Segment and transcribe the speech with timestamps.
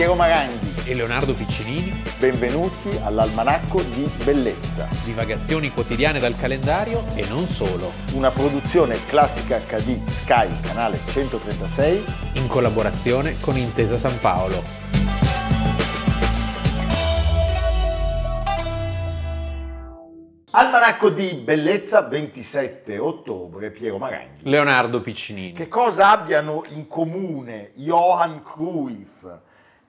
[0.00, 0.80] Piero Maranghi.
[0.86, 8.30] e Leonardo Piccinini, Benvenuti all'Almanacco di Bellezza, divagazioni quotidiane dal calendario e non solo, una
[8.30, 12.02] produzione classica HD Sky, canale 136.
[12.36, 14.62] in collaborazione con Intesa San Paolo.
[20.52, 24.48] Almanacco di Bellezza 27 ottobre, Piero Maranghi.
[24.48, 25.52] Leonardo Piccinini.
[25.52, 29.26] Che cosa abbiano in comune Johan Cruyff,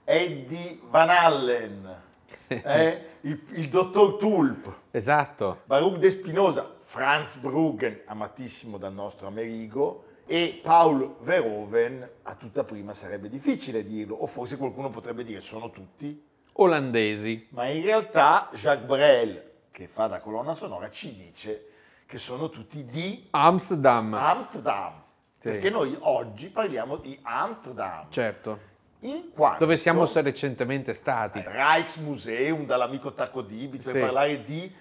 [0.04, 1.96] Eddie Van Allen,
[2.48, 5.62] eh, il, il dottor Tulp, Esatto.
[5.66, 12.94] Baruch De Spinoza, Franz Bruggen, amatissimo dal nostro Amerigo, e Paul Verhoeven, a tutta prima
[12.94, 17.48] sarebbe difficile dirlo, o forse qualcuno potrebbe dire sono tutti, Olandesi.
[17.52, 21.68] ma in realtà Jacques Brel, che fa da colonna sonora, ci dice
[22.06, 24.14] che sono tutti di Amsterdam.
[24.14, 24.94] Amsterdam,
[25.38, 25.50] Sì.
[25.50, 28.70] perché noi oggi parliamo di Amsterdam, Certo.
[29.02, 31.44] In quanto Dove siamo recentemente stati.
[31.46, 34.00] Rijksmuseum dall'amico Tacco Dibitz per Sì.
[34.00, 34.72] parlare di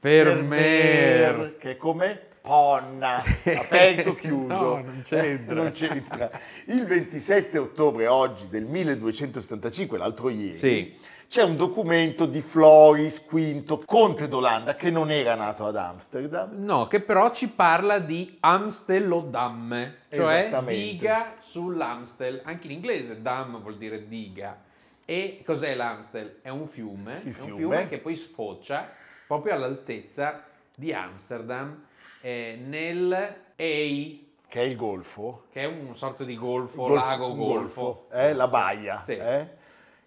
[0.00, 1.56] Vermeer.
[1.58, 3.22] che è come Ponna,
[3.56, 4.48] aperto, chiuso.
[4.48, 5.54] No, non c'entra.
[5.54, 6.28] Non c'entra.
[6.66, 10.98] Il 27 ottobre oggi del 1275, l'altro ieri, Sì.
[11.28, 16.50] c'è un documento di Floris V, conte d'Olanda, che non era nato ad Amsterdam.
[16.64, 22.40] No, che però ci parla di Amstelodamme, cioè diga sull'Amstel.
[22.44, 24.58] Anche in inglese dam vuol dire diga.
[25.04, 26.38] E cos'è l'Amstel?
[26.42, 27.56] È un fiume, Il è un fiume.
[27.56, 28.90] fiume che poi sfocia
[29.26, 30.44] proprio all'altezza
[30.74, 31.84] di Amsterdam
[32.22, 35.44] eh, nel Ei, Che è il golfo.
[35.52, 38.08] che è un sorta di golfo, Golfo- lago un golfo.
[38.12, 39.02] eh, la baia.
[39.02, 39.12] Sì.
[39.12, 39.60] eh.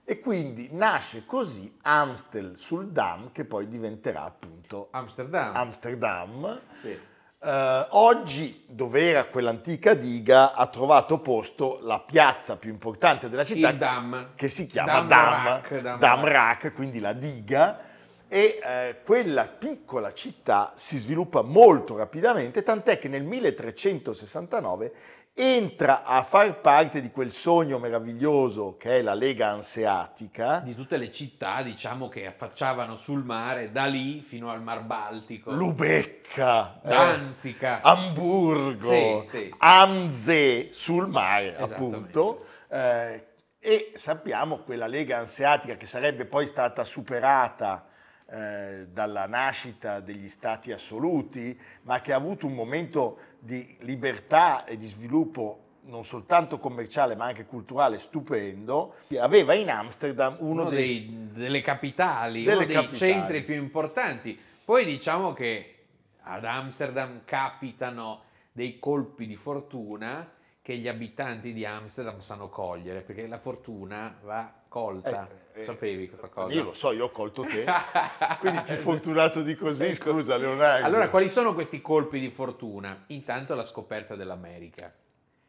[0.08, 5.56] E quindi nasce così Amstel sul Dam, che poi diventerà appunto Amsterdam.
[5.56, 6.62] Amsterdam.
[6.82, 6.98] Sì.
[7.46, 13.70] Eh, oggi, dove era quell'antica diga, ha trovato posto la piazza più importante della città,
[13.70, 14.30] Il Dam.
[14.34, 15.62] che si chiama Dam
[16.00, 17.80] Dam, Dam quindi la diga,
[18.28, 24.94] e eh, quella piccola città si sviluppa molto rapidamente, tant'è che nel 1369
[25.38, 30.96] entra a far parte di quel sogno meraviglioso che è la Lega Anseatica, Di tutte
[30.96, 35.52] le città, diciamo, che affacciavano sul mare, da lì fino al Mar Baltico.
[35.52, 37.82] Lubecca, eh, Danzica.
[37.82, 39.54] Amburgo, Sì, sì.
[39.58, 42.46] Amze sul mare, appunto.
[42.70, 43.28] eh,
[43.60, 47.88] e sappiamo quella Lega Anseatica che sarebbe poi stata superata
[48.28, 54.76] eh, dalla nascita degli stati assoluti, ma che ha avuto un momento di libertà e
[54.76, 61.06] di sviluppo non soltanto commerciale ma anche culturale stupendo, aveva in Amsterdam uno, uno dei,
[61.08, 62.98] dei- delle capitali, Delle uno dei capitali.
[62.98, 64.38] centri più importanti.
[64.66, 65.76] Poi diciamo che
[66.22, 70.28] ad Amsterdam capitano dei colpi di fortuna
[70.60, 75.26] che gli abitanti di Amsterdam sanno cogliere, perché la fortuna va colta.
[75.54, 76.54] Eh, eh, Sapevi questa cosa?
[76.54, 77.64] Io lo so, io ho colto te,
[78.42, 80.86] quindi più fortunato di così, scusa Leonardo.
[80.86, 83.06] Allora, quali sono questi colpi di fortuna?
[83.08, 84.94] Intanto la scoperta dell'America,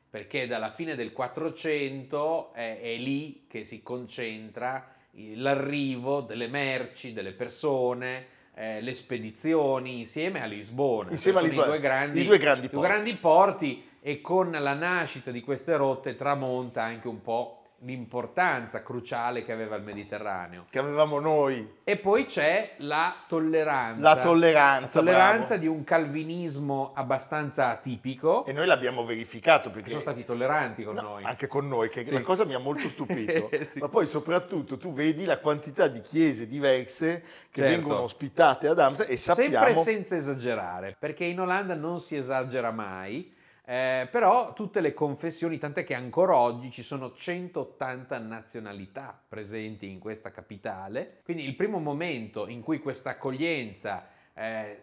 [0.09, 4.95] perché dalla fine del 400 è, è lì che si concentra
[5.35, 11.11] l'arrivo delle merci, delle persone, eh, le spedizioni insieme a Lisbona.
[11.11, 12.95] Insieme a Lisbona, I due grandi, i due grandi i due porti.
[12.95, 19.45] grandi porti e con la nascita di queste rotte tramonta anche un po' l'importanza cruciale
[19.45, 20.65] che aveva il Mediterraneo.
[20.71, 24.01] che avevamo noi, E poi c'è la tolleranza.
[24.03, 25.61] la tolleranza, La tolleranza bravo.
[25.61, 28.45] di un calvinismo abbastanza atipico.
[28.47, 31.25] e noi l'abbiamo verificato perché Sono stati tolleranti con No, noi.
[31.25, 32.13] anche con noi, che Sì.
[32.15, 33.79] la cosa mi ha molto stupito, Sì.
[33.79, 37.77] ma poi soprattutto tu vedi la quantità di chiese diverse che Certo.
[37.77, 42.71] vengono ospitate ad Amsterdam e Sempre sappiamo senza esagerare, perché in Olanda non si esagera
[42.71, 43.33] mai,
[43.69, 49.99] eh, però tutte le confessioni, tant'è che ancora oggi ci sono 180 nazionalità presenti in
[49.99, 54.83] questa capitale, quindi il primo momento in cui questa accoglienza eh,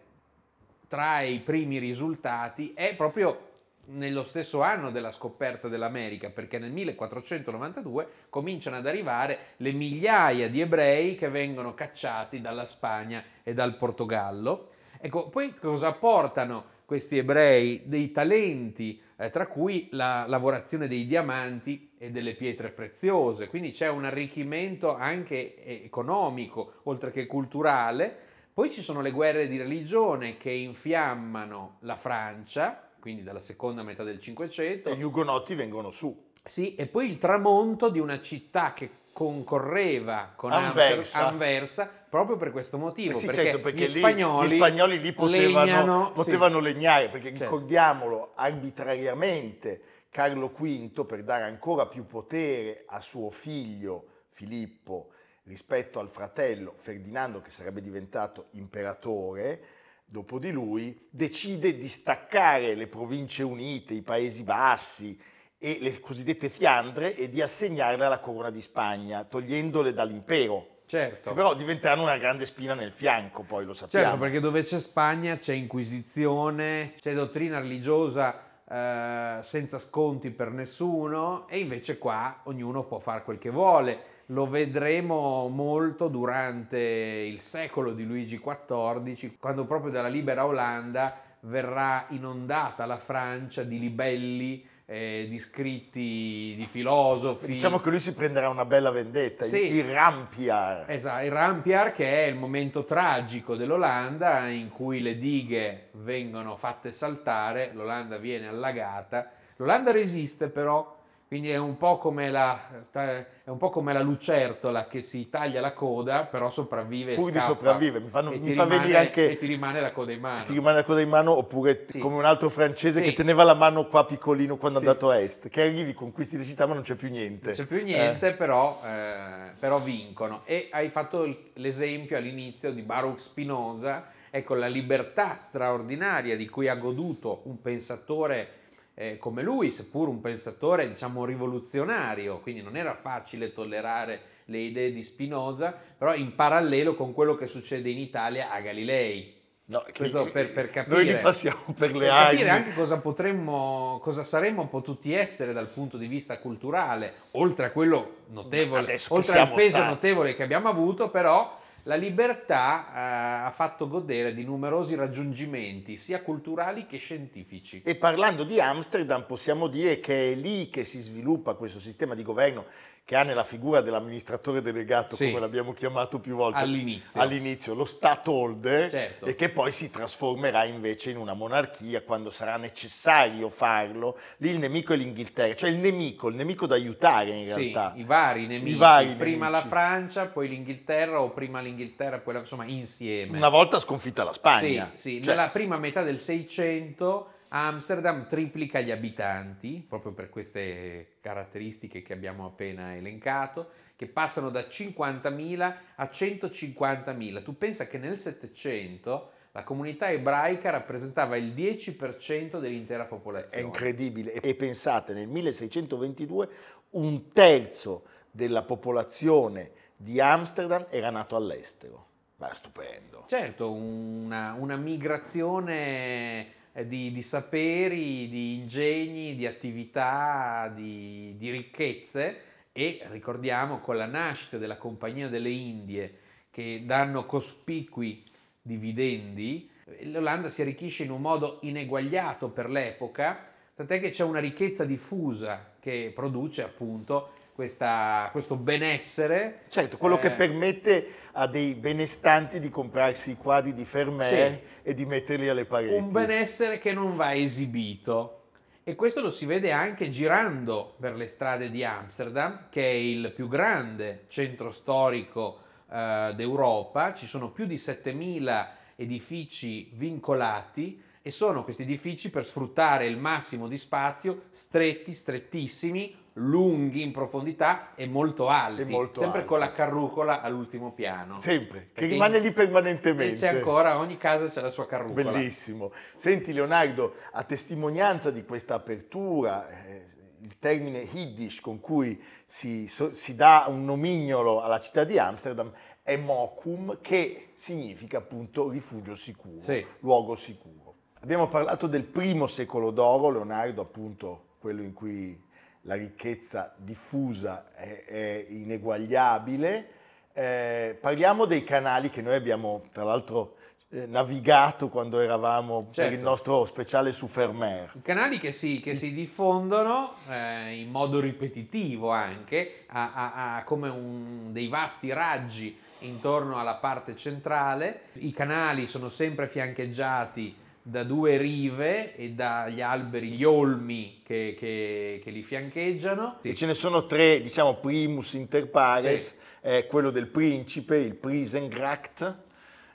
[0.86, 3.52] trae i primi risultati è proprio
[3.86, 10.60] nello stesso anno della scoperta dell'America, perché nel 1492 cominciano ad arrivare le migliaia di
[10.60, 14.68] ebrei che vengono cacciati dalla Spagna e dal Portogallo.
[15.00, 17.82] Ecco, poi cosa portano questi ebrei?
[17.86, 23.88] Dei talenti, eh, tra cui la lavorazione dei diamanti e delle pietre preziose, quindi c'è
[23.88, 28.16] un arricchimento anche eh, economico, oltre che culturale.
[28.54, 34.04] Poi ci sono le guerre di religione che infiammano la Francia, quindi dalla seconda metà
[34.04, 34.88] del Cinquecento.
[34.88, 36.26] e gli ugonotti vengono su.
[36.44, 41.28] Sì, e poi il tramonto di una città che concorreva con Anversa.
[41.28, 45.00] Anversa proprio per questo motivo, Eh sì, perché, certo, perché gli, lì- spagnoli gli spagnoli
[45.00, 47.44] lì potevano, legnano- potevano legnare, perché Certo.
[47.44, 49.80] ricordiamolo, arbitrariamente
[50.10, 55.10] Carlo V, per dare ancora più potere a suo figlio Filippo
[55.44, 59.62] rispetto al fratello Ferdinando che sarebbe diventato imperatore
[60.04, 65.18] dopo di lui, decide di staccare le province unite, i Paesi Bassi
[65.64, 70.82] e le cosiddette Fiandre e di assegnarle alla corona di Spagna, togliendole dall'impero.
[70.84, 71.30] Certo.
[71.30, 74.04] Che però diventeranno una grande spina nel fianco, poi lo sappiamo.
[74.04, 78.38] Certo, perché dove c'è Spagna c'è inquisizione, c'è dottrina religiosa
[78.68, 84.12] eh, senza sconti per nessuno e invece qua ognuno può fare quel che vuole.
[84.26, 92.04] Lo vedremo molto durante il secolo di Luigi XIV, quando proprio dalla libera Olanda verrà
[92.10, 97.46] inondata la Francia di libelli eh, di scritti di filosofi.
[97.46, 99.74] Diciamo che lui si prenderà una bella vendetta, sì.
[99.74, 100.84] il Rampiar.
[100.88, 106.92] Esatto, il Rampiar che è il momento tragico dell'Olanda in cui le dighe vengono fatte
[106.92, 109.30] saltare, l'Olanda viene allagata.
[109.56, 112.60] L'Olanda resiste però, quindi è un, po come la,
[112.92, 117.14] è un po' come la lucertola che si taglia la coda, però sopravvive.
[117.14, 119.30] Pur di sopravvivere, mi, fanno, mi fa rimane, venire anche.
[119.30, 120.44] E ti rimane la coda in mano.
[120.44, 121.98] Ti rimane la coda in mano, oppure Sì.
[121.98, 123.06] come un altro francese Sì.
[123.06, 124.84] che teneva la mano qua piccolino quando Sì.
[124.84, 125.48] è andato a est.
[125.48, 127.46] Che arrivi, conquisti le città, ma non c'è più niente.
[127.46, 130.42] Non c'è più niente, però, eh, però vincono.
[130.44, 136.76] E hai fatto l'esempio all'inizio di Baruch Spinoza, ecco la libertà straordinaria di cui ha
[136.76, 138.62] goduto un pensatore
[138.94, 144.92] eh, come lui, seppur un pensatore diciamo rivoluzionario, quindi non era facile tollerare le idee
[144.92, 149.32] di Spinoza, però in parallelo con quello che succede in Italia a Galilei.
[149.66, 150.94] No, Questo per, per capire.
[150.94, 155.68] Noi li passiamo per le per capire anche cosa potremmo, cosa saremmo potuti essere dal
[155.68, 159.88] punto di vista culturale, oltre a quello notevole, oltre al peso stati.
[159.88, 166.22] notevole che abbiamo avuto, però la libertà eh, ha fatto godere di numerosi raggiungimenti, sia
[166.22, 167.82] culturali che scientifici.
[167.84, 172.22] E parlando di Amsterdam possiamo dire che è lì che si sviluppa questo sistema di
[172.22, 172.66] governo
[173.06, 175.26] che ha nella figura dell'amministratore delegato, Sì.
[175.28, 177.20] come l'abbiamo chiamato più volte All'inizio.
[177.20, 179.26] all'inizio, lo Stadtholder, Certo.
[179.26, 184.18] e che poi si trasformerà invece in una monarchia quando sarà necessario farlo.
[184.38, 187.92] Lì il nemico è l'Inghilterra, cioè il nemico, il nemico da aiutare in Sì, realtà.
[187.96, 189.62] i vari nemici, vari prima nemici.
[189.64, 193.36] la Francia, poi l'Inghilterra o prima l'Inghilterra, poi la, insomma insieme.
[193.36, 194.90] Una volta sconfitta la Spagna.
[194.94, 195.22] Sì, sì.
[195.22, 202.12] Cioè, nella prima metà del 600 Amsterdam triplica gli abitanti, proprio per queste caratteristiche che
[202.12, 207.42] abbiamo appena elencato, che passano da 50.000 a 150.000.
[207.44, 213.62] Tu pensa che nel 700 la comunità ebraica rappresentava il 10% dell'intera È popolazione.
[213.62, 214.32] incredibile.
[214.32, 216.48] E pensate, nel 1622
[216.90, 218.02] un terzo
[218.32, 222.06] della popolazione di Amsterdam era nato all'estero.
[222.38, 223.26] Ma è stupendo.
[223.28, 232.40] Certo, una, una migrazione di, di saperi, di ingegni, di attività, di, di ricchezze
[232.72, 236.18] e ricordiamo con la nascita della Compagnia delle Indie
[236.50, 238.24] che danno cospicui
[238.60, 243.44] dividendi, eh, l'Olanda si arricchisce in un modo ineguagliato per l'epoca,
[243.74, 249.60] tant'è che c'è una ricchezza diffusa che produce appunto questa- questo benessere.
[249.68, 254.92] Certo, quello che eh, permette a dei benestanti di comprarsi i quadri di Vermeer e
[254.92, 255.94] di metterli alle pareti.
[255.94, 258.40] un benessere che non va esibito.
[258.82, 263.32] E questo lo si vede anche girando per le strade di Amsterdam, che è il
[263.32, 267.14] più grande centro storico eh, d'Europa.
[267.14, 273.68] Ci sono più di 7000 edifici vincolati e sono questi edifici per sfruttare il massimo
[273.68, 279.48] di spazio, stretti, strettissimi, lunghi in profondità e molto alti, E molto sempre alti.
[279.50, 281.38] con la carrucola all'ultimo piano.
[281.38, 283.36] Sempre, che rimane in- lì permanentemente.
[283.36, 285.30] C'è ancora, ogni casa c'è la sua carrucola.
[285.30, 285.92] Bellissimo.
[286.16, 290.06] Senti Leonardo, a testimonianza di questa apertura, eh,
[290.40, 295.72] il termine Yiddish con cui si, so- si dà un nomignolo alla città di Amsterdam
[296.02, 299.86] è Mokum, che significa appunto rifugio sicuro, Sì.
[300.00, 300.94] luogo sicuro.
[301.20, 305.40] Abbiamo parlato del primo secolo d'oro, Leonardo, appunto quello in cui
[305.86, 309.88] la ricchezza diffusa è, è ineguagliabile.
[310.32, 313.56] Eh, parliamo dei canali che noi abbiamo, tra l'altro,
[313.90, 316.14] eh, navigato quando eravamo per Certo.
[316.14, 317.92] il nostro speciale su Fermer.
[318.02, 323.88] Canali che si, che si diffondono eh, in modo ripetitivo anche, a, a- a come
[323.88, 328.00] un- dei vasti raggi intorno alla parte centrale.
[328.14, 335.18] I canali sono sempre fiancheggiati da due rive e dagli alberi, gli olmi che, che-
[335.24, 336.40] che li fiancheggiano.
[336.42, 339.34] E ce ne sono tre, diciamo, primus inter pares, Sì.
[339.62, 342.36] è quello del principe, il Prisengracht,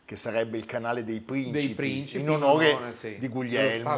[0.05, 3.96] che sarebbe il canale dei principi, Dei principi, in onore sì, di Guglielmo.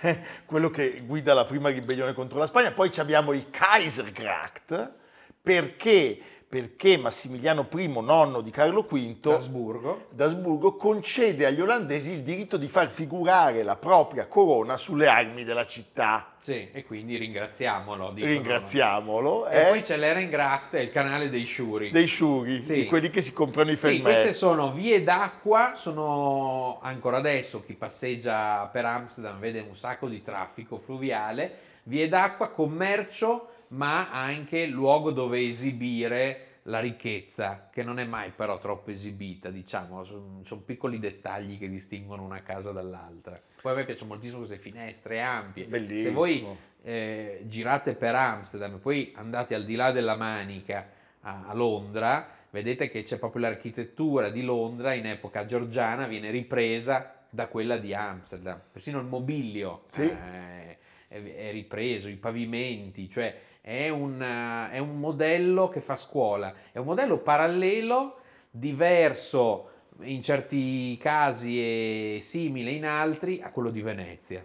[0.46, 2.72] Quello che guida la prima ribellione contro la Spagna.
[2.72, 4.92] Poi abbiamo il Kaisergracht
[5.40, 6.18] perché
[6.48, 10.06] perché Massimiliano I, nonno di Carlo V, D'Asburgo.
[10.08, 15.66] d'Asburgo, concede agli olandesi il diritto di far figurare la propria corona sulle armi della
[15.66, 16.32] città.
[16.40, 18.12] Sì, e quindi ringraziamolo.
[18.12, 18.32] dicono.
[18.32, 19.46] Ringraziamolo.
[19.48, 21.90] E eh, poi c'è l'Erengracht, il canale dei Sciuri.
[21.90, 22.74] dei sciuri, Sì.
[22.74, 24.02] di quelli che si comprano i Sì, fermenti.
[24.04, 30.22] queste sono vie d'acqua, sono ancora adesso chi passeggia per Amsterdam vede un sacco di
[30.22, 38.04] traffico fluviale, vie d'acqua, commercio, ma anche luogo dove esibire la ricchezza, che non è
[38.04, 43.40] mai però troppo esibita, diciamo, sono, sono piccoli dettagli che distinguono una casa dall'altra.
[43.60, 45.64] Poi a me piacciono moltissimo queste finestre ampie.
[45.64, 46.12] Se Bellissimo.
[46.12, 46.46] voi
[46.82, 50.88] eh, girate per Amsterdam e poi andate al di là della Manica
[51.22, 57.14] a, a Londra, vedete che c'è proprio l'architettura di Londra in epoca georgiana, viene ripresa
[57.30, 58.60] da quella di Amsterdam.
[58.70, 60.02] Persino il mobilio Sì.
[60.02, 60.78] eh,
[61.08, 66.78] è, ripreso, i pavimenti, cioè è un, eh, è un modello che fa scuola, è
[66.78, 69.70] un modello parallelo, diverso
[70.02, 74.44] in certi casi e simile in altri a quello di Venezia.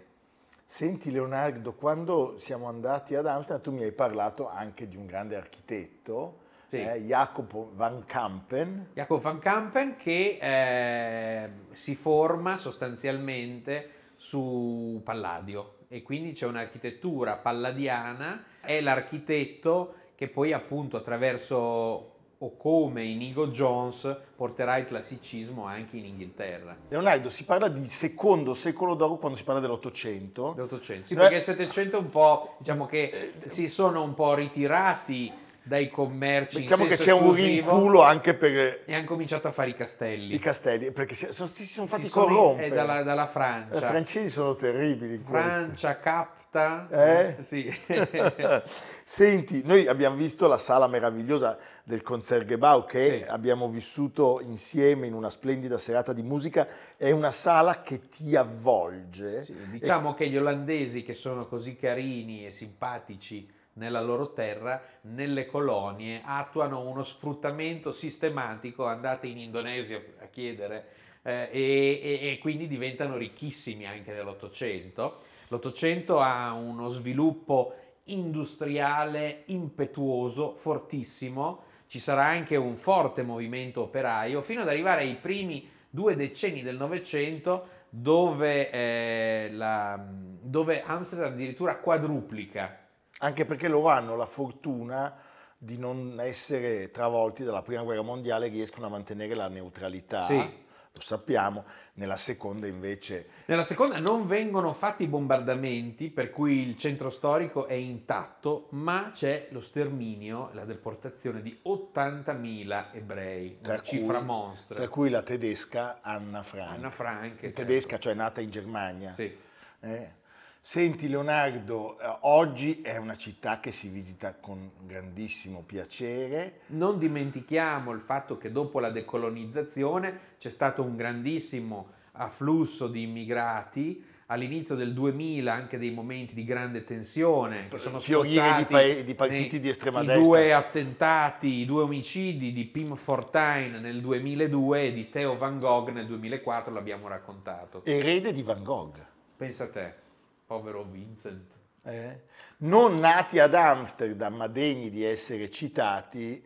[0.64, 5.36] Senti Leonardo, quando siamo andati ad Amsterdam tu mi hai parlato anche di un grande
[5.36, 6.78] architetto, Sì.
[6.78, 8.88] eh, Jacopo van Kampen.
[8.94, 18.46] Jacob van Kampen che eh, si forma sostanzialmente su Palladio e quindi c'è un'architettura palladiana,
[18.58, 26.06] è l'architetto che poi appunto attraverso o come Inigo Jones porterà il classicismo anche in
[26.06, 26.76] Inghilterra.
[26.88, 30.54] Leonardo, si parla di secondo secolo d'oro quando si parla dell'Ottocento.
[30.56, 31.06] L'Ottocento.
[31.06, 35.32] Sì, Eh, perché il Settecento è un po', diciamo che si sono un po' ritirati
[35.66, 36.60] dai commerci.
[36.60, 40.34] Diciamo che c'è un rinculo anche per E hanno cominciato a fare i castelli.
[40.34, 42.66] i castelli, perché si sono, si sono fatti Si sono- corrompere.
[42.66, 43.80] eh, dalla, dalla I Francia.
[43.80, 45.20] francesi sono terribili.
[45.24, 46.42] Francia capta.
[46.90, 47.36] Eh?
[47.42, 47.68] Sì.
[49.04, 53.30] Senti, noi abbiamo visto la sala meravigliosa del Concertgebouw che Sì.
[53.30, 56.66] abbiamo vissuto insieme in una splendida serata di musica,
[56.96, 59.42] è una sala che ti avvolge.
[59.44, 65.46] Sì, diciamo che gli olandesi che sono così carini e simpatici nella loro terra, nelle
[65.46, 70.86] colonie, attuano uno sfruttamento sistematico, andate in Indonesia a chiedere,
[71.22, 75.22] eh, e, e- e quindi diventano ricchissimi anche nell'Ottocento.
[75.48, 84.62] L'Ottocento ha uno sviluppo industriale impetuoso, fortissimo, ci sarà anche un forte movimento operaio, fino
[84.62, 92.83] ad arrivare ai primi due decenni del Novecento dove, eh, dove Amsterdam addirittura quadruplica.
[93.18, 95.14] Anche perché loro hanno la fortuna
[95.56, 100.20] di non essere travolti dalla prima guerra mondiale, riescono a mantenere la neutralità.
[100.20, 100.62] Sì.
[100.96, 107.10] Lo sappiamo, nella seconda invece Nella seconda non vengono fatti bombardamenti, per cui il centro
[107.10, 114.18] storico è intatto, ma c'è lo sterminio, la deportazione di 80.000 ebrei, tra una cifra
[114.18, 114.76] cui, mostra.
[114.76, 116.76] tra cui la tedesca Anna Frank.
[116.76, 117.60] Anna Frank, certo.
[117.60, 119.10] tedesca, cioè nata in Germania.
[119.10, 119.36] Sì.
[119.80, 120.22] Eh.
[120.66, 126.60] Senti Leonardo, eh, oggi è una città che si visita con grandissimo piacere.
[126.68, 134.02] Non dimentichiamo il fatto che dopo la decolonizzazione c'è stato un grandissimo afflusso di immigrati,
[134.28, 139.14] all'inizio del 2000 anche dei momenti di grande tensione che sono Fiorire di pa- di
[139.14, 140.24] partiti nei- di estrema i destra.
[140.24, 145.90] due attentati, i due omicidi di Pim Fortuyn nel 2002 e di Theo Van Gogh
[145.90, 147.84] nel 2004, l'abbiamo raccontato.
[147.84, 148.96] Erede di Van Gogh.
[149.36, 150.02] Pensa a te,
[150.46, 151.58] povero Vincent.
[151.82, 152.22] eh.
[152.58, 156.44] Non nati ad Amsterdam ma degni di essere citati,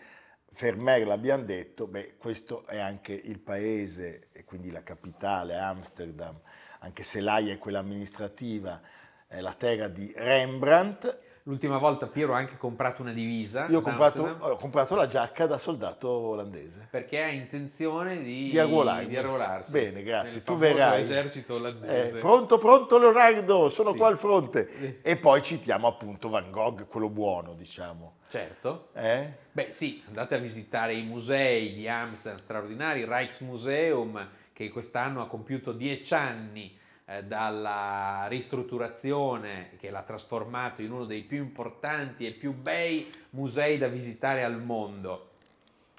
[0.59, 6.41] Vermeer l'abbiamo detto, beh, questo è anche il paese e quindi la capitale, Amsterdam,
[6.81, 8.81] anche se l'AIA è quella amministrativa,
[9.27, 11.27] è la terra di Rembrandt.
[11.49, 13.69] L'ultima volta Piero ha anche comprato una divisa.
[13.69, 16.87] Io ho comprato, ho comprato la giacca da soldato olandese.
[16.91, 19.07] perché ha intenzione di, Di arruolarmi.
[19.09, 19.73] di arruolarsi.
[19.73, 20.43] Bene, grazie.
[20.43, 21.01] Tu verrai.
[21.01, 22.19] esercito olandese.
[22.19, 23.97] Eh, pronto, pronto Leonardo, sono Sì.
[23.97, 24.69] qua al fronte.
[24.79, 24.99] Sì.
[25.01, 28.17] E poi citiamo appunto Van Gogh, quello buono, diciamo.
[28.29, 28.89] Certo.
[28.93, 29.33] Eh?
[29.51, 35.27] Beh sì, andate a visitare i musei di Amsterdam straordinari, il Rijksmuseum che quest'anno ha
[35.27, 36.77] compiuto dieci anni
[37.09, 43.79] eh, dalla ristrutturazione che l'ha trasformato in uno dei più importanti e più bei musei
[43.79, 45.25] da visitare al mondo.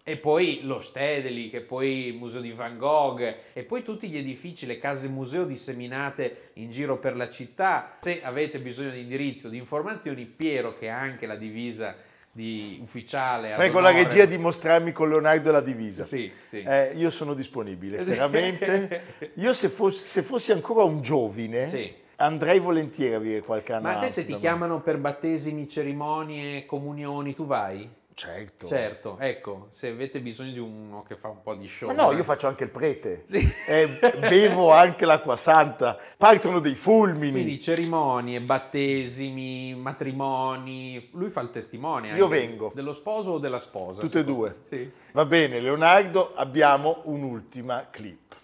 [0.04, 3.22] E poi lo Stedeli, che poi il museo di Van Gogh,
[3.54, 7.98] e poi tutti gli edifici, le case museo disseminate in giro per la città.
[8.00, 11.96] Se avete bisogno di indirizzo, di informazioni, Piero, che ha anche la divisa
[12.32, 13.54] di ufficiale.
[13.56, 16.04] Prego la regia di mostrarmi con Leonardo la divisa.
[16.04, 16.62] Sì, sì.
[16.62, 19.32] Eh, io sono disponibile, chiaramente.
[19.36, 21.94] Io se fossi, se fossi ancora un giovine, Sì.
[22.18, 26.66] andrei volentieri a vivere qualche anno Ma a te se ti chiamano per battesimi, cerimonie,
[26.66, 27.90] comunioni, tu vai?
[28.20, 28.68] Certo.
[28.68, 31.88] Certo, ecco, se avete bisogno di uno che fa un po' di show.
[31.88, 33.24] Ma no, io faccio anche il prete.
[33.26, 33.48] Sì.
[33.66, 33.88] Eh,
[34.20, 35.98] bevo anche l'acqua santa.
[36.18, 37.32] Partono dei fulmini.
[37.32, 41.10] Quindi cerimonie, battesimi, matrimoni.
[41.14, 42.14] Lui fa il testimone.
[42.16, 42.72] Io vengo.
[42.76, 44.02] Dello sposo o della sposa?
[44.02, 44.56] Tutte e due.
[44.68, 44.92] Sì.
[45.14, 48.36] Va bene, Leonardo, abbiamo un'ultima clip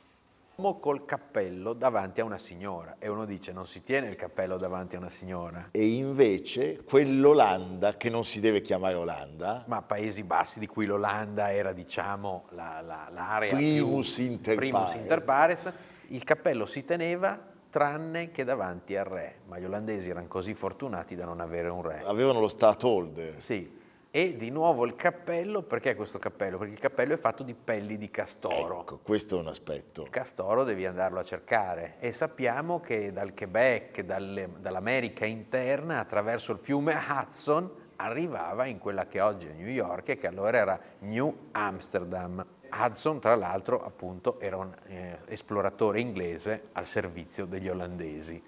[0.58, 4.58] uomo col cappello davanti a una signora e uno dice non si tiene il cappello
[4.58, 5.70] davanti a una signora.
[5.72, 11.52] E invece quell'Olanda, che non si deve chiamare Olanda, ma Paesi Bassi di cui l'Olanda
[11.52, 15.72] era diciamo la, la, l'area primus più, inter, primus inter pares,
[16.08, 21.16] il cappello si teneva tranne che davanti al re, ma gli olandesi erano così fortunati
[21.16, 22.04] da non avere un re.
[22.06, 23.42] Avevano lo Stadtholder.
[23.42, 23.70] Sì,
[24.16, 26.58] e di nuovo il cappello, perché questo cappello?
[26.58, 28.80] Perché il cappello è fatto di pelli di castoro.
[28.80, 30.04] Ecco, questo è un aspetto.
[30.04, 36.54] Il castoro devi andarlo a cercare e sappiamo che dal Quebec, dalle, dall'America interna, attraverso
[36.54, 40.80] il fiume Hudson, arrivava in quella che oggi è New York e che allora era
[41.00, 42.46] New Amsterdam.
[42.72, 48.42] Hudson, tra l'altro, appunto, era un eh, esploratore inglese al servizio degli olandesi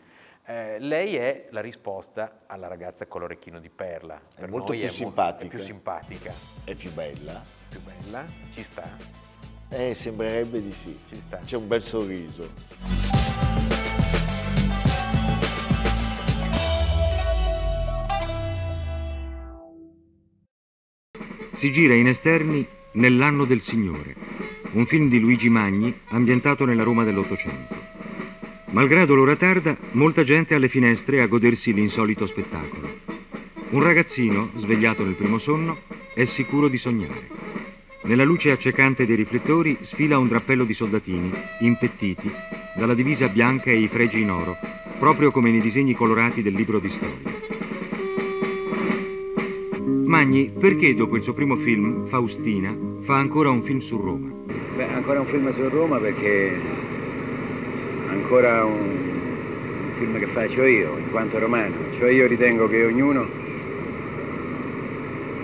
[0.47, 4.15] eh, lei è la risposta alla ragazza con l'orecchino di perla.
[4.33, 5.45] È per molto più è simpatica.
[5.45, 6.33] È più simpatica.
[6.63, 7.41] È più bella.
[7.67, 8.25] Più bella?
[8.53, 8.97] Ci sta?
[9.69, 10.97] Eh, sembrerebbe di sì.
[11.09, 11.39] Ci sta.
[11.43, 12.49] C'è un bel sorriso.
[21.53, 24.15] Si gira in esterni Nell'anno del Signore,
[24.71, 27.96] un film di Luigi Magni ambientato nella Roma dell'Ottocento.
[28.69, 32.89] Malgrado l'ora tarda, molta gente alle finestre a godersi l'insolito spettacolo.
[33.69, 35.77] Un ragazzino, svegliato nel primo sonno,
[36.13, 37.29] è sicuro di sognare.
[38.03, 41.31] Nella luce accecante dei riflettori sfila un drappello di soldatini,
[41.61, 42.29] impettiti,
[42.75, 44.57] dalla divisa bianca e i fregi in oro,
[44.99, 47.35] proprio come nei disegni colorati del libro di storia.
[50.05, 54.29] Magni, perché dopo il suo primo film, Faustina, fa ancora un film su Roma?
[54.75, 56.86] Beh, ancora un film su Roma perché
[58.27, 61.75] ancora un, un film che faccio io, in quanto romano.
[61.97, 63.25] Cioè io ritengo che ognuno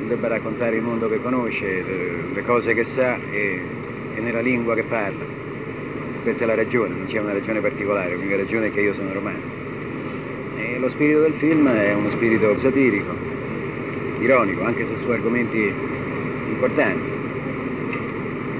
[0.06, 1.82] debba raccontare il mondo che conosce,
[2.34, 3.62] le cose che sa e,
[4.15, 5.24] e nella lingua che parla.
[6.24, 9.13] Questa è la ragione, non c'è una ragione particolare, l'unica ragione è che io sono
[9.13, 9.62] romano.
[10.58, 13.15] E lo spirito del film è uno spirito satirico,
[14.19, 15.74] ironico, anche se su argomenti
[16.50, 17.12] importanti,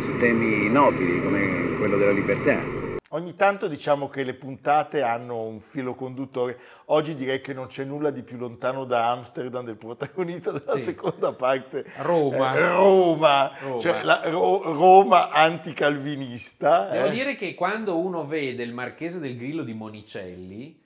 [0.02, 2.83] su temi nobili come quello della libertà.
[3.14, 6.58] Ogni tanto diciamo che le puntate hanno un filo conduttore.
[6.86, 10.82] Oggi direi che non c'è nulla di più lontano da Amsterdam del protagonista della sì.
[10.82, 11.86] seconda parte.
[11.98, 12.56] Roma.
[12.56, 13.80] Eh, Roma, Roma.
[13.80, 16.90] Cioè la, Ro, Roma anticalvinista.
[16.90, 17.12] Devo eh.
[17.12, 20.82] dire che quando uno vede il Marchese del Grillo di Monicelli,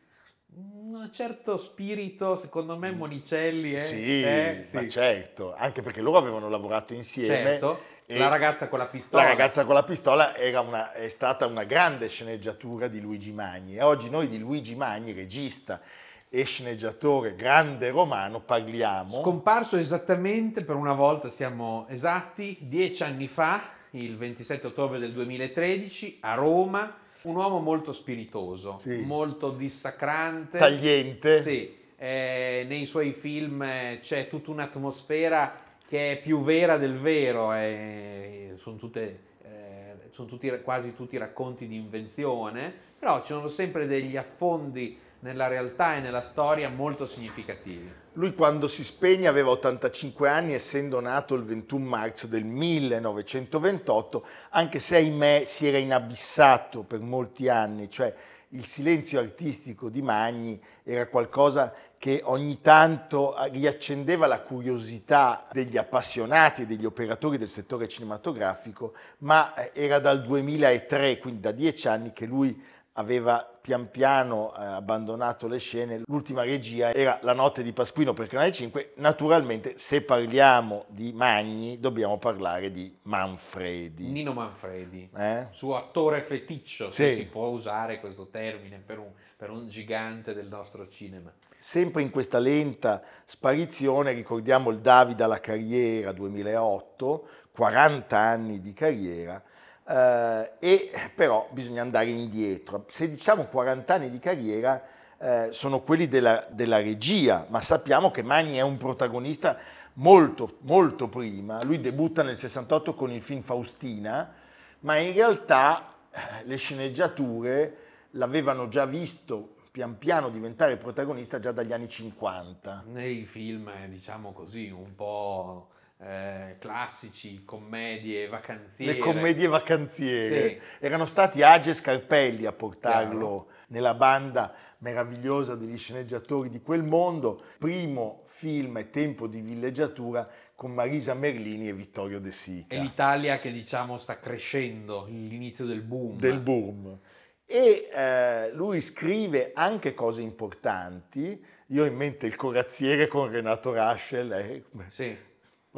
[0.50, 3.78] un certo spirito, secondo me Monicelli è...
[3.78, 4.76] Sì, eh, sì.
[4.76, 7.36] ma certo, anche perché loro avevano lavorato insieme.
[7.36, 9.24] Certo la ragazza con la pistola.
[9.24, 10.34] La ragazza con la pistola
[10.66, 15.12] una, è stata una grande sceneggiatura di Luigi Magni e oggi noi di Luigi Magni,
[15.12, 15.82] regista
[16.30, 19.20] e sceneggiatore grande romano, parliamo.
[19.22, 26.20] Scomparso esattamente, per una volta siamo esatti, dieci anni fa, il 27 ottobre del 2013,
[26.22, 29.02] a Roma, un uomo molto spiritoso, sì.
[29.06, 30.58] molto dissacrante.
[30.58, 31.42] Tagliente.
[31.42, 37.52] Sì, eh, nei suoi film eh, c'è tutta un'atmosfera che è più vera del vero,
[37.54, 43.88] è, sono, tutte, eh, sono tutti, quasi tutti racconti di invenzione, però ci sono sempre
[43.88, 47.92] degli affondi nella realtà e nella storia molto significativi.
[48.14, 54.80] Lui quando si spegne aveva 85 anni, essendo nato il 21 marzo del 1928, anche
[54.80, 58.14] se ahimè si era inabissato per molti anni, cioè
[58.52, 66.62] il silenzio artistico di Magni era qualcosa che ogni tanto riaccendeva la curiosità degli appassionati
[66.62, 72.14] e degli operatori del settore cinematografico, ma eh, era dal 2003, quindi da dieci anni,
[72.14, 72.62] che lui
[72.98, 76.02] aveva pian piano eh, abbandonato le scene.
[76.06, 78.94] L'ultima regia era La notte di Pasquino per Canale 5.
[78.96, 84.08] Naturalmente, se parliamo di Magni, dobbiamo parlare di Manfredi.
[84.08, 85.48] Nino Manfredi, eh?
[85.52, 87.16] suo attore feticcio, se sì.
[87.18, 91.32] si può usare questo termine per un, per un gigante del nostro cinema.
[91.60, 99.42] Sempre in questa lenta sparizione ricordiamo il Davide alla carriera 2008, 40 anni di carriera,
[99.88, 102.86] eh, e però bisogna andare indietro.
[102.88, 104.84] Se diciamo 40 anni di carriera
[105.18, 109.58] eh, sono quelli della, della, regia, ma sappiamo che Magni è un protagonista
[109.94, 111.64] molto, molto prima.
[111.64, 114.34] Lui debutta nel 68 con il film Faustina,
[114.82, 117.78] ma in realtà eh, le sceneggiature
[118.12, 122.84] l'avevano già visto pian piano diventare protagonista già dagli anni 50.
[122.88, 128.94] Nei film, diciamo così, un po' eh, classici, commedie vacanziere.
[128.94, 130.50] Le commedie vacanziere.
[130.50, 130.60] Sì.
[130.80, 133.48] Erano stati Age Scarpelli a portarlo Chiaro.
[133.68, 137.42] nella banda meravigliosa degli sceneggiatori di quel mondo.
[137.58, 142.76] Primo film e tempo di villeggiatura con Marisa Merlini e Vittorio De Sica.
[142.76, 146.18] È l'Italia che diciamo sta crescendo, l'inizio del boom.
[146.18, 147.00] del boom.
[147.46, 151.44] E eh, lui scrive anche cose importanti.
[151.68, 155.16] Io ho in mente il corazziere con Renato Raschel, eh, Sì,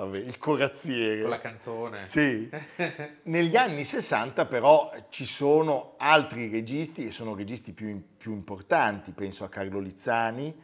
[0.05, 1.21] vabbè, il corazziere.
[1.21, 2.05] con la canzone.
[2.05, 2.49] Sì.
[3.23, 9.43] Negli anni 60 però ci sono altri registi e sono registi più, più importanti, penso
[9.43, 10.55] a Carlo Lizzani,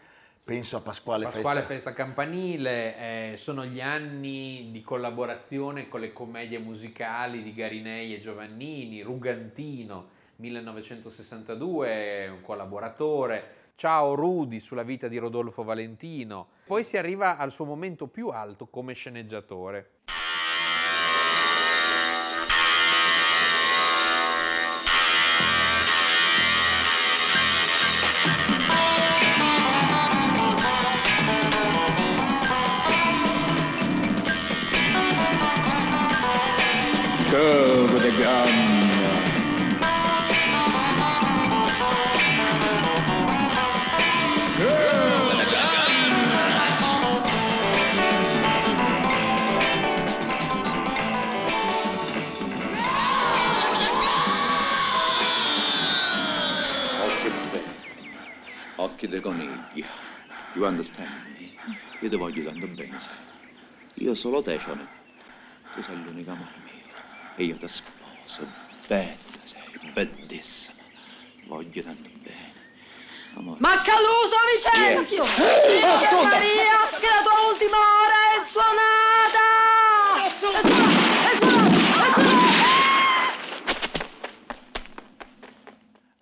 [0.43, 1.73] penso a Pasquale, Pasquale Festa.
[1.73, 8.21] Festa Campanile, eh, sono gli anni di collaborazione con le commedie musicali di Garinei e
[8.21, 16.47] Giovannini, Rugantino, 1962, un collaboratore, Ciao Rudy sulla vita di Rodolfo Valentino.
[16.65, 20.03] Poi si arriva al suo momento più alto come sceneggiatore.
[62.15, 64.05] Ti voglio tanto bene, sai.
[64.05, 64.87] Io solo te, Cione.
[65.73, 66.71] Tu sei l'unico amore mio.
[67.35, 68.49] E io ti sposo.
[68.87, 70.77] Bella sei, bellissima.
[71.47, 72.53] Voglio tanto bene.
[73.35, 73.57] Amore.
[73.59, 75.25] Maccaluso Vicenzio!
[75.25, 79.43] Virgen Maria, che la tua ultima ora è suonata!
[80.23, 80.69] È suonata!
[80.69, 81.75] È suonata!
[81.75, 82.45] È suonata!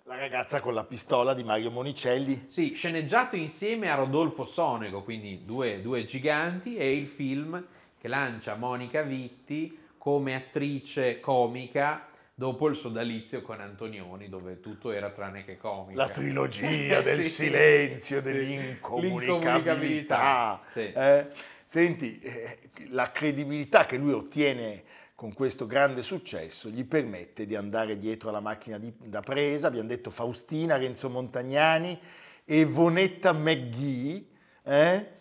[0.06, 2.44] La ragazza con la pistola di Mario Monicelli.
[2.46, 7.62] Sì, sceneggiato insieme a Rodolfo Sonego, quindi due, due giganti, è il film
[7.98, 15.10] che lancia Monica Vitti come attrice comica dopo il sodalizio con Antonioni, dove tutto era
[15.10, 16.00] tranne che comica.
[16.04, 17.28] La trilogia del Sì.
[17.28, 18.22] silenzio, Sì.
[18.22, 20.62] dell'incomunicabilità.
[20.72, 20.90] Sì.
[20.90, 21.26] Eh,
[21.66, 22.58] senti, eh,
[22.88, 28.40] la credibilità che lui ottiene con questo grande successo gli permette di andare dietro alla
[28.40, 29.68] macchina di- da presa.
[29.68, 31.98] Abbiamo detto Faustina, Renzo Montagnani
[32.44, 34.24] e Vonetta McGee.
[34.64, 35.12] eh?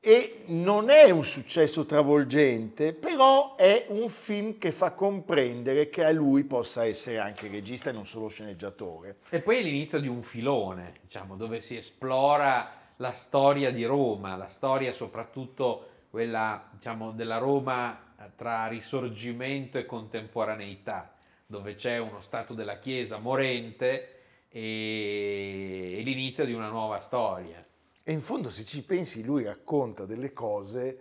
[0.00, 6.12] E non è un successo travolgente, però è un film che fa comprendere che a
[6.12, 9.16] lui possa essere anche regista e non solo sceneggiatore.
[9.30, 14.36] E poi è l'inizio di un filone, diciamo, dove si esplora la storia di Roma,
[14.36, 21.14] la storia soprattutto quella, diciamo, della Roma tra risorgimento e contemporaneità,
[21.46, 24.14] dove c'è uno stato della Chiesa morente
[24.48, 27.60] e, e l'inizio di una nuova storia.
[28.02, 31.00] E in fondo, se ci pensi, lui racconta delle cose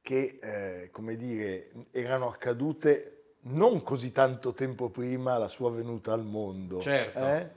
[0.00, 6.24] che, eh, come dire, erano accadute non così tanto tempo prima la sua venuta al
[6.24, 6.80] mondo.
[6.80, 7.18] Certo.
[7.18, 7.50] eh?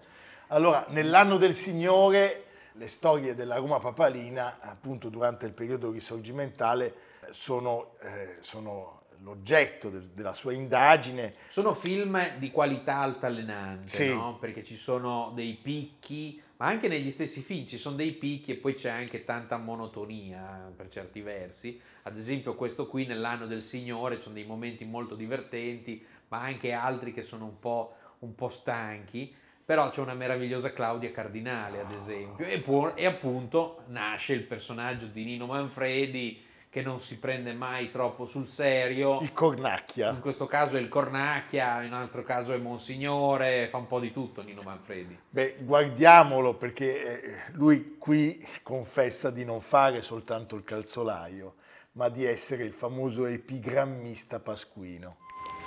[0.48, 6.94] Allora, nell'anno del Signore, le storie della Roma papalina, appunto durante il periodo risorgimentale,
[7.32, 11.36] sono, eh, sono l'oggetto del- della sua indagine.
[11.48, 14.08] Sono film di qualità altalenante, Sì.
[14.10, 14.38] no?
[14.40, 18.56] perché ci sono dei picchi, ma anche negli stessi film ci sono dei picchi e
[18.56, 21.80] poi c'è anche tanta monotonia eh, per certi versi.
[22.04, 26.72] Ad esempio questo qui nell'anno del Signore ci sono dei momenti molto divertenti, ma anche
[26.72, 29.36] altri che sono un po', un po' stanchi.
[29.64, 35.06] Però c'è una meravigliosa Claudia Cardinale, ad esempio, e, pu- e appunto nasce il personaggio
[35.06, 39.20] di Nino Manfredi che non si prende mai troppo sul serio.
[39.20, 40.12] Il Cornacchia.
[40.12, 44.00] In questo caso è il Cornacchia, in un altro caso è Monsignore, fa un po'
[44.00, 45.20] di tutto Nino Manfredi.
[45.30, 51.56] Beh, guardiamolo perché eh, lui qui confessa di non fare soltanto il calzolaio,
[51.94, 55.18] ma di essere il famoso epigrammista pasquino.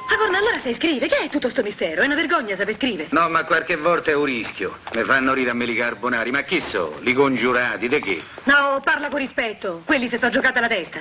[0.07, 1.09] Ah, Corna, allora sai scrivere?
[1.09, 2.03] Che è tutto sto mistero?
[2.03, 3.09] È una vergogna saper scrivere.
[3.13, 4.79] No, ma qualche volta è un rischio.
[4.95, 6.99] Mi fanno rire a me li carbonari, ma chi so?
[7.01, 8.23] Li congiurati, di che?
[8.45, 9.83] No, parla con rispetto.
[9.85, 11.01] Quelli si sono giocata la testa.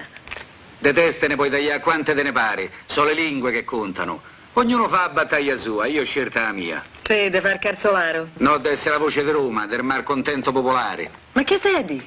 [0.80, 2.72] De teste ne puoi tagliare quante te ne pare.
[2.86, 4.22] Sono le lingue che contano.
[4.54, 6.84] Ognuno fa la battaglia sua, io ho scelta la mia.
[7.04, 8.30] Sì, de far carzolaro.
[8.38, 11.10] No, deve essere la voce di Roma, del malcontento popolare.
[11.34, 12.06] Ma che stai a dire?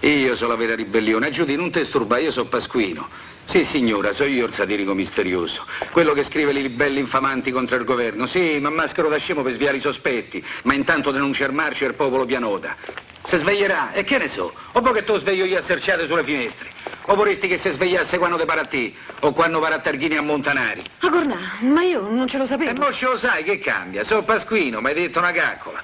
[0.00, 1.30] Io sono la vera ribellione.
[1.30, 3.08] Giudi, non ti sturba, io sono Pasquino.
[3.48, 5.64] Sì, signora, so io il satirico misterioso.
[5.90, 8.26] Quello che scrive le libelle infamanti contro il governo.
[8.26, 10.44] Sì, ma maschero da scemo per sviare i sospetti.
[10.64, 12.76] Ma intanto denuncia il marcio e il popolo pianota.
[13.24, 14.52] Se sveglierà, e che ne so?
[14.72, 16.70] O poi che lo sveglio io a serciate sulle finestre.
[17.06, 20.16] O vorresti che si svegliasse quando te pare a te o quando pare a Targhini
[20.16, 20.82] a Montanari?
[21.00, 22.82] A Gornà, ma io non ce lo E sapevo.
[22.84, 24.04] mo ce lo sai che cambia?
[24.04, 25.82] So Pasquino, mi hai detto una caccola.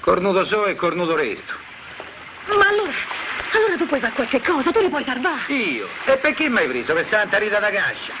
[0.00, 1.52] Cornuto so e cornuto resto.
[2.48, 2.92] Ma allora,
[3.52, 5.52] allora tu puoi fare qualche cosa, tu li puoi salvare.
[5.52, 5.86] Io?
[6.06, 8.12] E perché mi hai preso per Santa Rita da Cascia?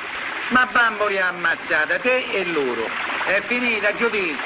[0.50, 2.84] Ma bamboli ammazzata, te e loro.
[3.26, 4.36] È finita, Giudì.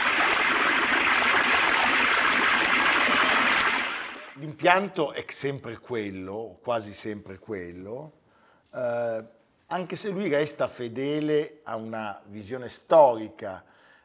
[4.34, 8.12] L'impianto è sempre quello, quasi sempre quello,
[8.72, 9.24] eh,
[9.66, 13.64] anche se lui resta fedele a una visione storica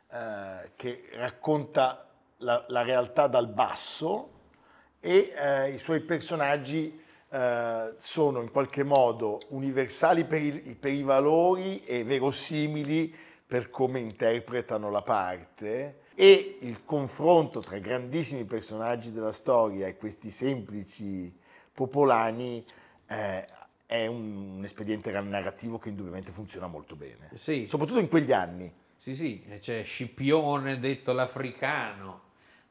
[0.10, 4.39] eh, che racconta la, la realtà dal basso
[5.01, 6.97] e eh, i suoi personaggi
[7.29, 13.13] eh, sono in qualche modo universali per i, per i valori e verosimili
[13.45, 20.29] per come interpretano la parte e il confronto tra grandissimi personaggi della storia e questi
[20.29, 21.33] semplici
[21.73, 22.63] popolani
[23.07, 23.45] eh,
[23.85, 27.65] è un, un espediente narrativo che indubbiamente funziona molto bene, Sì.
[27.67, 28.71] soprattutto in quegli anni.
[28.95, 32.21] Sì, sì, c'è Scipione detto l'africano,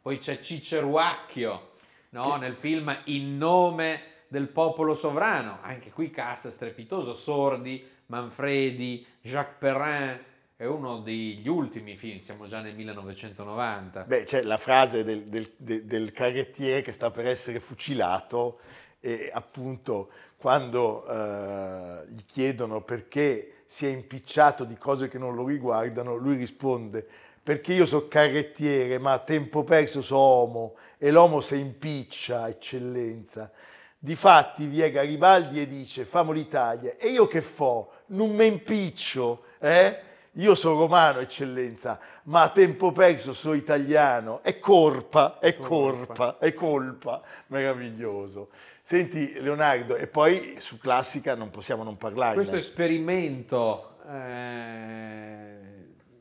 [0.01, 1.70] poi c'è Ciceruacchio,
[2.11, 2.37] no?
[2.37, 10.19] nel film In nome del popolo sovrano, anche qui cast strepitoso, Sordi, Manfredi, Jacques Perrin,
[10.57, 14.05] è uno degli ultimi film, siamo già nel 1990.
[14.05, 18.61] Beh, c'è la frase del, del- del- del carrettiere che sta per essere fucilato
[19.01, 25.47] e appunto quando eh, gli chiedono perché si è impicciato di cose che non lo
[25.47, 27.07] riguardano, lui risponde
[27.51, 33.51] perché io so carrettiere, ma a tempo perso so uomo e l'uomo si impiccia, eccellenza.
[33.99, 37.91] Difatti vie Garibaldi e dice famo l'Italia e io che fo?
[38.07, 39.99] Non mi impiccio, eh?
[40.35, 44.45] Io sono romano, eccellenza, ma a tempo perso sono italiano.
[44.45, 47.21] È colpa, è colpa, è colpa.
[47.49, 48.51] Meraviglioso.
[48.81, 52.37] Senti Leonardo, e poi su classica non possiamo non parlare.
[52.37, 55.60] Questo esperimento eh,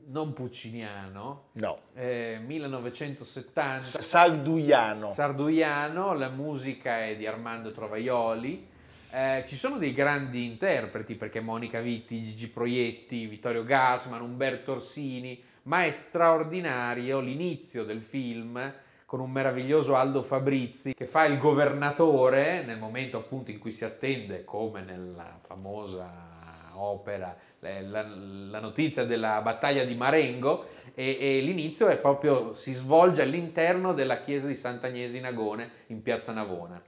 [0.09, 5.11] non pucciniano, No, eh, 1970, sarduiano.
[5.11, 8.67] sarduiano, la musica è di Armando Trovaioli.
[9.11, 15.41] Eh, ci sono dei grandi interpreti perché Monica Vitti, Gigi Proietti, Vittorio Gassman, Umberto Orsini,
[15.63, 18.73] ma è straordinario l'inizio del film
[19.05, 23.83] con un meraviglioso Aldo Fabrizi che fa il governatore nel momento appunto in cui si
[23.83, 26.27] attende, come nella famosa
[26.75, 33.21] opera, la, la notizia della battaglia di Marengo e, e l'inizio è proprio, si svolge
[33.21, 36.81] all'interno della chiesa di Sant'Agnese Nagone in piazza Navona.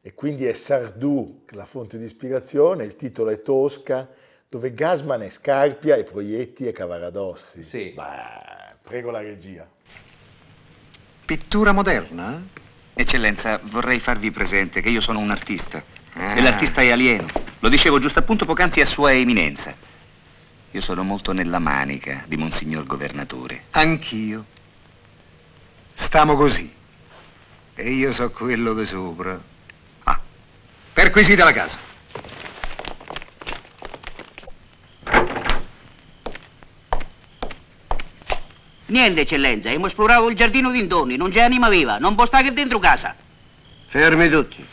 [0.00, 4.08] E quindi è Sardù la fonte di ispirazione, il titolo è Tosca,
[4.48, 7.62] dove Gasman è Scarpia e Proietti e Cavaradossi.
[7.62, 7.92] Sì.
[7.94, 9.66] Beh, prego la regia.
[11.24, 12.44] Pittura moderna?
[12.94, 15.82] Eccellenza, vorrei farvi presente che io sono un artista.
[16.14, 16.36] Ah.
[16.36, 17.28] E l'artista è alieno.
[17.60, 19.74] Lo dicevo giusto appunto poc'anzi a sua eminenza.
[20.72, 23.64] Io sono molto nella manica di Monsignor Governatore.
[23.72, 24.46] Anch'io.
[25.94, 26.72] Stiamo così.
[27.74, 29.38] E io so quello di sopra.
[30.04, 30.18] Ah.
[30.94, 31.78] Perquisite la casa.
[38.86, 42.52] Niente, eccellenza, abbiamo esplorato il giardino d'intorno, non c'è anima viva, non può stare che
[42.52, 43.14] dentro casa.
[43.88, 44.66] Fermi tutti.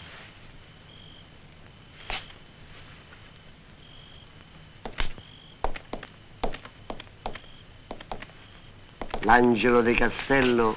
[9.29, 10.75] L'angelo di Castello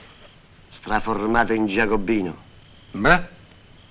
[0.73, 2.37] straformato in Giacobino.
[2.91, 3.21] Beh,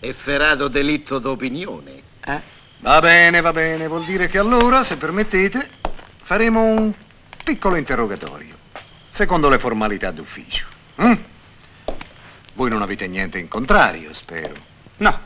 [0.01, 2.01] Efferato delitto d'opinione.
[2.23, 2.41] Eh?
[2.81, 3.87] va bene, va bene.
[3.87, 5.67] Vuol dire che allora, se permettete,
[6.21, 6.93] faremo un
[7.43, 8.55] piccolo interrogatorio.
[9.09, 10.67] Secondo le formalità d'ufficio.
[11.01, 11.13] mm?
[12.53, 14.53] Voi non avete niente in contrario, spero.
[14.97, 15.21] No,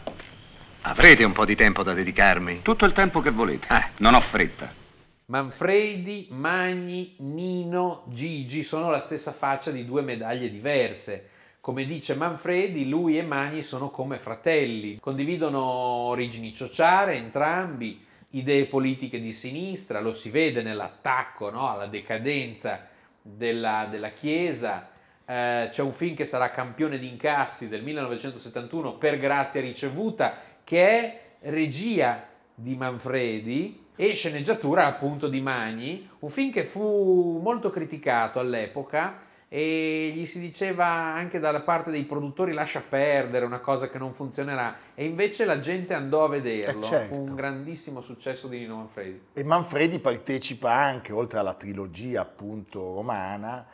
[0.83, 2.61] Avrete un po' di tempo da dedicarmi?
[2.61, 3.67] tutto il tempo che volete.
[3.69, 3.85] Eh.
[3.97, 4.83] Non ho fretta.
[5.27, 11.29] Manfredi, Magni, Nino, Gigi sono la stessa faccia di due medaglie diverse.
[11.59, 19.19] Come dice Manfredi, lui e Magni sono come fratelli, condividono origini ciociare entrambi, idee politiche
[19.19, 22.85] di sinistra, lo si vede nell'attacco no, alla decadenza
[23.19, 24.89] della, della Chiesa.
[25.25, 30.87] Eh, c'è un film che sarà campione di incassi del 1971 per grazia ricevuta, che
[30.87, 38.39] è regia di Manfredi e sceneggiatura appunto di Magni, un film che fu molto criticato
[38.39, 43.97] all'epoca e gli si diceva anche dalla parte dei produttori lascia perdere una cosa che
[43.97, 47.15] non funzionerà e invece la gente andò a vederlo, Eh, certo.
[47.15, 49.21] fu un grandissimo successo di Nino Manfredi.
[49.33, 53.65] E Manfredi partecipa anche, oltre alla trilogia appunto romana,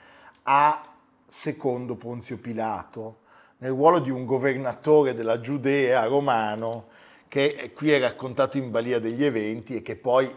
[0.43, 0.83] a
[1.27, 3.19] secondo Ponzio Pilato,
[3.59, 6.89] nel ruolo di un governatore della Giudea romano
[7.31, 10.29] che qui è raccontato in balia degli eventi e che poi,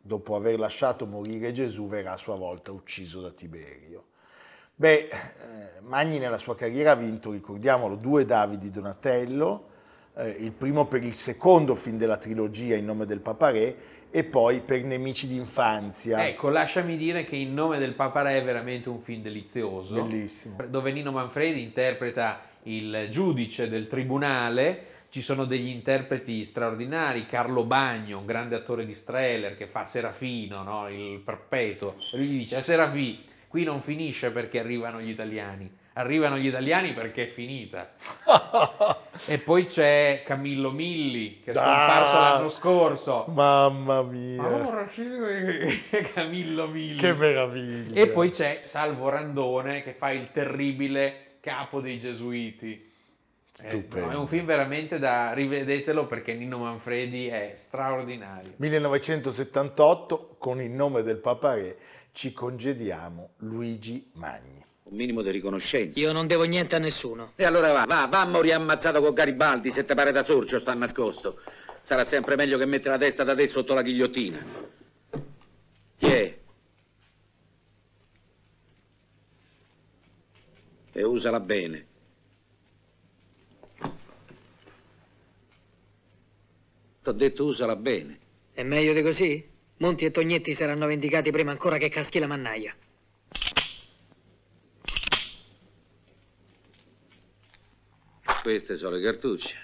[0.00, 4.06] dopo aver lasciato morire Gesù, verrà a sua volta ucciso da Tiberio.
[4.74, 5.08] Beh, eh,
[5.82, 9.68] Magni nella sua carriera ha vinto, ricordiamolo, due Davidi Donatello,
[10.16, 13.76] eh, il primo per il secondo film della trilogia In nome del Papa Re
[14.10, 16.26] e poi per Nemici d'infanzia.
[16.26, 20.02] Ecco, lasciami dire che In nome del Papa Re è veramente un film delizioso.
[20.02, 20.56] Bellissimo.
[20.68, 24.94] Dove Nino Manfredi interpreta il giudice del tribunale.
[25.08, 30.62] Ci sono degli interpreti straordinari, Carlo Bagno, un grande attore di Streller che fa Serafino,
[30.62, 30.88] no?
[30.88, 31.96] il perpetuo.
[32.12, 36.92] E lui gli dice, Serafì, qui non finisce perché arrivano gli italiani, arrivano gli italiani
[36.92, 37.94] perché è finita.
[39.26, 43.24] e poi c'è Camillo Milli, che è scomparso Ah, l'anno scorso.
[43.28, 44.86] Mamma mia, Ora
[46.14, 46.98] Camillo Milli.
[46.98, 47.98] che meraviglia.
[48.02, 52.85] E poi c'è Salvo Randone che fa il terribile capo dei Gesuiti.
[53.62, 54.06] Eh, Stupendo.
[54.06, 58.52] no, è un film veramente da rivedetelo perché Nino Manfredi è straordinario.
[58.56, 61.78] 1978, con il nome del Papa Re,
[62.12, 64.62] ci congediamo Luigi Magni.
[64.84, 65.98] Un minimo di riconoscenza.
[65.98, 67.32] Io non devo niente a nessuno.
[67.34, 70.58] E allora va, va, va a morire ammazzato con Garibaldi se te pare da sorcio
[70.60, 71.40] sta nascosto.
[71.80, 74.44] Sarà sempre meglio che mettere la testa da te sotto la ghigliottina.
[75.96, 76.38] Chi è?
[80.92, 81.86] E usala bene.
[87.06, 88.18] T'ho detto usala bene.
[88.52, 89.48] È meglio di così?
[89.76, 92.74] Monti e Tognetti saranno vendicati prima ancora che caschi la mannaia.
[98.42, 99.54] Queste sono le cartucce.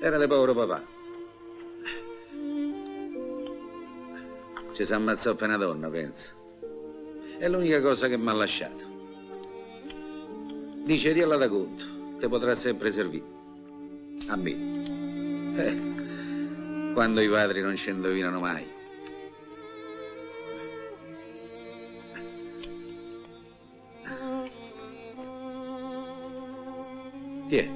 [0.00, 0.84] Era di povero papà.
[4.72, 6.32] Ci si ammazzò una donna, pensa.
[7.38, 8.95] È l'unica cosa che mi ha lasciato.
[10.86, 11.84] Dice di alla da conto,
[12.20, 13.24] te potrà sempre servire.
[14.28, 14.84] A me.
[15.56, 18.64] Eh, quando i padri non ci indovinano mai.
[27.48, 27.70] Chi è?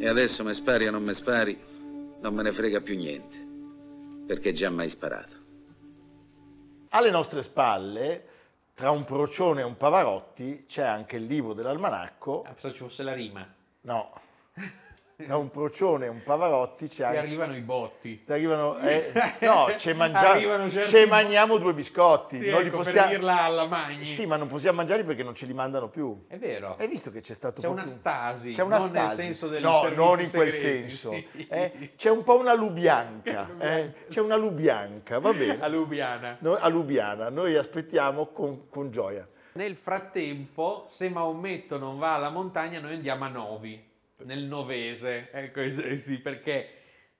[0.00, 1.56] E adesso mi spari o non mi spari,
[2.20, 3.36] non me ne frega più niente,
[4.26, 5.36] perché già mai sparato.
[6.88, 8.33] Alle nostre spalle,
[8.74, 12.42] tra un Procione e un Pavarotti, c'è anche il libro dell'almanacco.
[12.42, 13.46] Ah, pensavo ci fosse la rima.
[13.82, 14.12] No,
[15.24, 17.18] tra un Procione e un Pavarotti c'è anche...
[17.18, 18.24] arrivano i botti.
[18.24, 22.40] Ti arrivano, eh, no, ci mangiamo, certi- mangiamo due biscotti.
[22.40, 24.04] Sì, non li ecco, possiamo- per dirla alla Magni.
[24.04, 26.24] Sì, ma non possiamo mangiarli perché non ce li mandano più.
[26.26, 26.76] È vero.
[26.78, 29.22] Hai visto che c'è stato C'è una stasi, C'è una non nel stasi.
[29.22, 31.12] senso dei No, non in quel segreti, senso.
[31.12, 31.46] sì.
[31.48, 31.92] eh.
[31.96, 33.48] C'è un po' una lubianca.
[33.58, 33.92] eh.
[34.08, 35.60] C'è una lubianca, va bene.
[35.60, 36.36] A Lubiana.
[36.40, 39.26] Noi, a Lubiana, noi aspettiamo con, con gioia.
[39.52, 43.80] Nel frattempo, se Maometto non va alla montagna, noi andiamo a Novi,
[44.24, 45.30] nel Novese.
[45.32, 46.68] Ecco, eh, sì, perché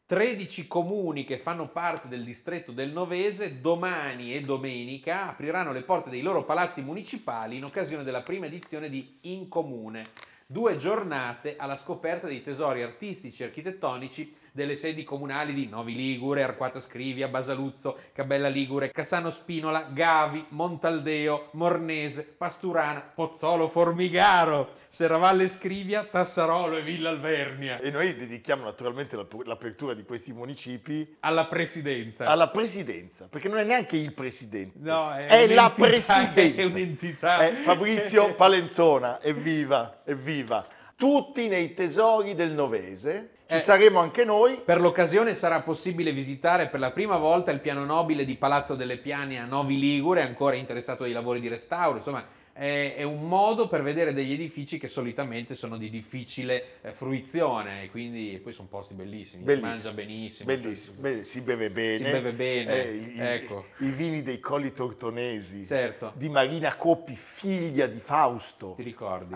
[0.07, 6.11] 13 comuni che fanno parte del distretto del Novese domani e domenica apriranno le porte
[6.11, 10.09] dei loro palazzi municipali in occasione della prima edizione di In Comune.
[10.47, 16.45] Due giornate alla scoperta dei tesori artistici e architettonici delle sedi comunali di Novi Ligure,
[16.45, 26.05] Arquata Scrivia, Basaluzzo, Cabella Ligure, Cassano Spinola, Gavi, Montaldeo, Mornese, Pasturana, Pozzolo Formigaro, Serravalle Scrivia,
[26.05, 27.81] Tassarolo e Villa Alvernia.
[27.81, 32.27] E noi dedichiamo naturalmente l'apertura di questi municipi Alla presidenza.
[32.27, 36.61] alla presidenza, perché non è neanche il presidente, No, è è, la presidenza.
[36.63, 37.39] è un'entità.
[37.41, 40.65] È Fabrizio Palenzona, evviva, evviva.
[40.97, 43.59] Tutti nei tesori del Novese, ci Eh.
[43.61, 44.55] saremo anche noi.
[44.65, 48.97] Per l'occasione sarà possibile visitare per la prima volta il piano nobile di Palazzo delle
[48.97, 52.25] Piane a Novi Ligure, ancora interessato ai lavori di restauro, insomma
[52.57, 57.83] è, è un modo per vedere degli edifici che solitamente sono di difficile eh, fruizione
[57.83, 59.73] e quindi poi sono posti bellissimi, Bellissimo.
[59.73, 60.55] si mangia benissimo.
[60.55, 61.97] Bellissimo, be- si beve bene.
[61.97, 63.65] Si beve bene, Eh, i, ecco.
[63.79, 66.13] i vini dei colli tortonesi Certo.
[66.15, 68.75] di Marina Coppi, figlia di Fausto.
[68.77, 69.35] Ti ricordi?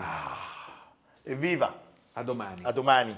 [1.23, 1.77] Evviva,
[2.13, 2.61] A domani.
[2.63, 3.17] a domani.